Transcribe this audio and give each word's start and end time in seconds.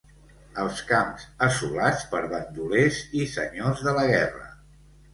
Els 0.63 0.79
camps 0.91 1.27
assolats 1.49 2.03
per 2.15 2.23
bandolers 2.33 3.01
i 3.23 3.31
senyors 3.39 3.89
de 3.91 3.99
la 4.03 4.11
guerra. 4.17 4.53